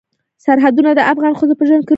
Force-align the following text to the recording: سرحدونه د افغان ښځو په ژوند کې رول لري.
سرحدونه 0.45 0.91
د 0.95 0.99
افغان 1.11 1.33
ښځو 1.39 1.53
په 1.59 1.63
ژوند 1.67 1.79
کې 1.79 1.79
رول 1.79 1.83
لري. 1.83 1.89